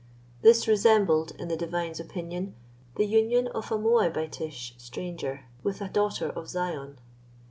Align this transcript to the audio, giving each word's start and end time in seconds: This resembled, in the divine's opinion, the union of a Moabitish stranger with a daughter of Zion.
This 0.41 0.67
resembled, 0.67 1.33
in 1.37 1.47
the 1.47 1.55
divine's 1.55 1.99
opinion, 1.99 2.55
the 2.95 3.05
union 3.05 3.47
of 3.49 3.71
a 3.71 3.77
Moabitish 3.77 4.73
stranger 4.79 5.45
with 5.61 5.79
a 5.79 5.89
daughter 5.89 6.31
of 6.31 6.49
Zion. 6.49 6.97